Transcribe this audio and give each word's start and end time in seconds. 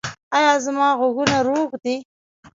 ایا 0.37 0.53
زما 0.65 0.87
غوږونه 0.99 1.37
روغ 1.47 1.69
دي؟ 1.83 1.95